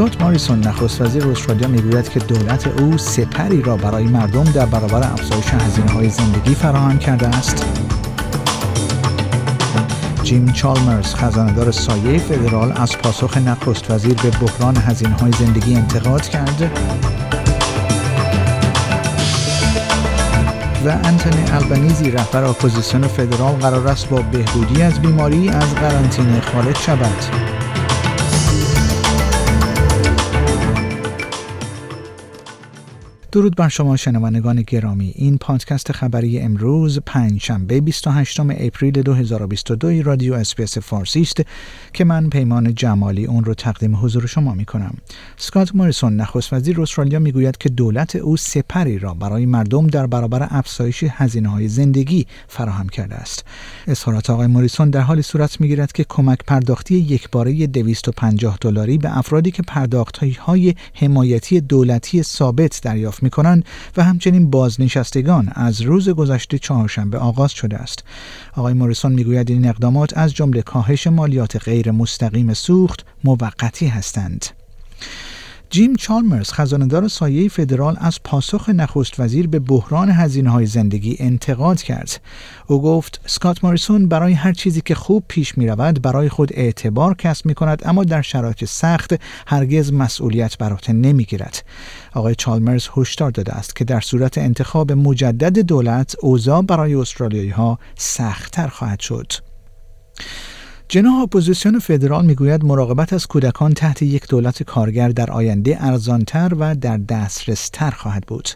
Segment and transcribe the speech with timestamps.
[0.00, 5.12] اسکات موریسون نخست وزیر استرالیا می‌گوید که دولت او سپری را برای مردم در برابر
[5.12, 7.66] افزایش هزینه های زندگی فراهم کرده است.
[10.22, 16.28] جیم چالمرز خزاندار سایه فدرال از پاسخ نخست وزیر به بحران هزینه های زندگی انتقاد
[16.28, 16.70] کرد.
[20.86, 26.76] و انتونی آلبنیزی رهبر اپوزیسیون فدرال قرار است با بهبودی از بیماری از قرنطینه خارج
[26.76, 27.49] شود.
[33.32, 35.12] درود بر شما شنوندگان گرامی.
[35.14, 41.42] این پادکست خبری امروز پنج شنبه 28 اپریل 2022 رادیو اس‌بی‌اس فارسی است
[41.92, 44.94] که من پیمان جمالی اون رو تقدیم حضور شما می کنم
[45.36, 50.46] اسکات موریسون نخست وزیر استرالیا می‌گوید که دولت او سپری را برای مردم در برابر
[50.50, 53.44] افزایش هزینه های زندگی فراهم کرده است.
[53.86, 59.50] اظهارات آقای موریسون در حالی صورت می‌گیرد که کمک پرداختی یکباره 250 دلاری به افرادی
[59.50, 63.64] که پرداخت های حمایتی دولتی ثابت دریافت می کنند
[63.96, 68.04] و همچنین بازنشستگان از روز گذشته چهارشنبه آغاز شده است.
[68.56, 74.59] آقای موریسون می‌گوید این اقدامات از جمله کاهش مالیات غیر مستقیم سوخت موقتی هستند.
[75.70, 81.82] جیم چالمرز خزاندار سایه فدرال از پاسخ نخست وزیر به بحران هزینه های زندگی انتقاد
[81.82, 82.20] کرد.
[82.66, 87.14] او گفت سکات ماریسون برای هر چیزی که خوب پیش می رود برای خود اعتبار
[87.14, 89.14] کسب می کند اما در شرایط سخت
[89.46, 91.64] هرگز مسئولیت بر عهده نمی گیرد.
[92.14, 97.78] آقای چالمرز هشدار داده است که در صورت انتخاب مجدد دولت اوضاع برای استرالیایی ها
[97.96, 99.32] سختتر خواهد شد.
[100.92, 106.74] جناح اپوزیسیون فدرال می‌گوید مراقبت از کودکان تحت یک دولت کارگر در آینده ارزانتر و
[106.74, 108.48] در دسترستر خواهد بود.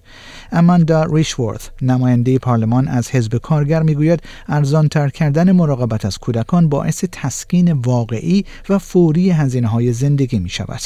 [0.53, 7.73] اماندا ریشورث نماینده پارلمان از حزب کارگر می‌گوید ارزانتر کردن مراقبت از کودکان باعث تسکین
[7.73, 10.83] واقعی و فوری هزینه های زندگی می شود.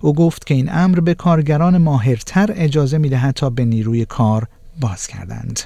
[0.00, 4.46] او گفت که این امر به کارگران ماهرتر اجازه می دهد تا به نیروی کار
[4.80, 5.60] بازگردند.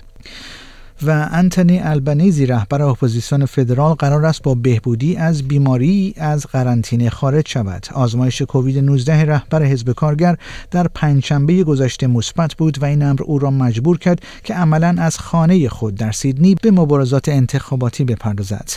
[1.02, 7.48] و آنتونی آلبنیزی رهبر اپوزیسیون فدرال قرار است با بهبودی از بیماری از قرنطینه خارج
[7.48, 7.86] شود.
[7.94, 10.36] آزمایش کووید 19 رهبر حزب کارگر
[10.70, 15.18] در پنجشنبه گذشته مثبت بود و این امر او را مجبور کرد که عملا از
[15.18, 18.70] خانه خود در سیدنی به مبارزات انتخاباتی بپردازد.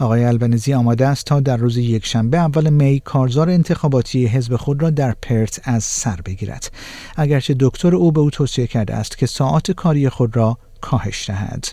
[0.00, 4.90] آقای آلبنیزی آماده است تا در روز یکشنبه اول می کارزار انتخاباتی حزب خود را
[4.90, 6.70] در پرت از سر بگیرد.
[7.16, 11.66] اگرچه دکتر او به او توصیه کرده است که ساعات کاری خود را کاهش دهد.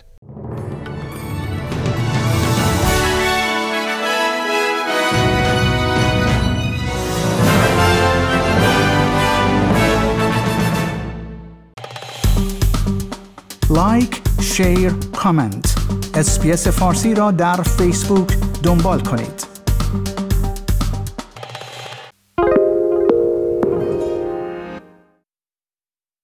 [13.70, 15.74] like، share، comment.
[16.14, 19.51] اس‌بی‌اس فارسی را در فیسبوک دنبال کنید.